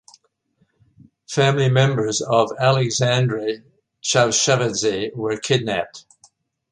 Family 1.29 1.69
members 1.69 2.21
of 2.21 2.49
Aleksandre 2.59 3.61
Chavchavadze 4.01 5.15
were 5.15 5.37
kidnapped. 5.37 6.05